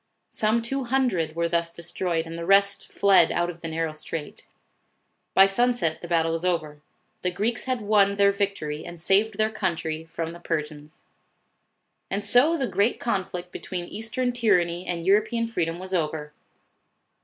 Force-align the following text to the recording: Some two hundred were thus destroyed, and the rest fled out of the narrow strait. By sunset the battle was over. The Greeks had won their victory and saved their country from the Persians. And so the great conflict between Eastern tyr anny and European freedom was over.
Some 0.31 0.63
two 0.63 0.85
hundred 0.85 1.35
were 1.35 1.47
thus 1.47 1.71
destroyed, 1.71 2.25
and 2.25 2.35
the 2.35 2.43
rest 2.43 2.91
fled 2.91 3.31
out 3.31 3.51
of 3.51 3.61
the 3.61 3.67
narrow 3.67 3.91
strait. 3.93 4.47
By 5.35 5.45
sunset 5.45 6.01
the 6.01 6.07
battle 6.07 6.31
was 6.31 6.43
over. 6.43 6.81
The 7.21 7.29
Greeks 7.29 7.65
had 7.65 7.81
won 7.81 8.15
their 8.15 8.31
victory 8.31 8.83
and 8.83 8.99
saved 8.99 9.37
their 9.37 9.51
country 9.51 10.03
from 10.05 10.31
the 10.31 10.39
Persians. 10.39 11.05
And 12.09 12.23
so 12.23 12.57
the 12.57 12.65
great 12.65 12.99
conflict 12.99 13.51
between 13.51 13.85
Eastern 13.85 14.31
tyr 14.33 14.59
anny 14.59 14.87
and 14.87 15.05
European 15.05 15.45
freedom 15.45 15.77
was 15.77 15.93
over. 15.93 16.33